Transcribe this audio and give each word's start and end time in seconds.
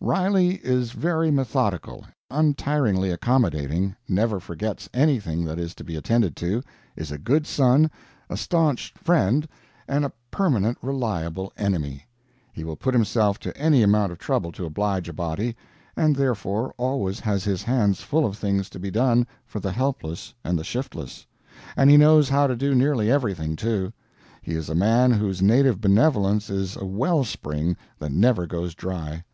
Riley 0.00 0.60
is 0.62 0.92
very 0.92 1.32
methodical, 1.32 2.04
untiringly 2.30 3.10
accommodating, 3.10 3.96
never 4.06 4.38
forgets 4.38 4.88
anything 4.94 5.44
that 5.46 5.58
is 5.58 5.74
to 5.74 5.82
be 5.82 5.96
attended 5.96 6.36
to, 6.36 6.62
is 6.94 7.10
a 7.10 7.18
good 7.18 7.44
son, 7.44 7.90
a 8.28 8.36
stanch 8.36 8.92
friend, 8.96 9.48
and 9.88 10.04
a 10.04 10.12
permanent 10.30 10.78
reliable 10.80 11.52
enemy. 11.56 12.06
He 12.52 12.62
will 12.62 12.76
put 12.76 12.94
himself 12.94 13.40
to 13.40 13.56
any 13.56 13.82
amount 13.82 14.12
of 14.12 14.18
trouble 14.20 14.52
to 14.52 14.64
oblige 14.64 15.08
a 15.08 15.12
body, 15.12 15.56
and 15.96 16.14
therefore 16.14 16.72
always 16.78 17.18
has 17.18 17.42
his 17.42 17.64
hands 17.64 18.00
full 18.00 18.24
of 18.24 18.36
things 18.38 18.70
to 18.70 18.78
be 18.78 18.92
done 18.92 19.26
for 19.44 19.58
the 19.58 19.72
helpless 19.72 20.32
and 20.44 20.56
the 20.56 20.62
shiftless. 20.62 21.26
And 21.76 21.90
he 21.90 21.96
knows 21.96 22.28
how 22.28 22.46
to 22.46 22.54
do 22.54 22.76
nearly 22.76 23.10
everything, 23.10 23.56
too. 23.56 23.92
He 24.40 24.52
is 24.54 24.68
a 24.68 24.74
man 24.76 25.10
whose 25.10 25.42
native 25.42 25.80
benevolence 25.80 26.48
is 26.48 26.76
a 26.76 26.84
well 26.84 27.24
spring 27.24 27.76
that 27.98 28.12
never 28.12 28.46
goes 28.46 28.76
dry. 28.76 29.24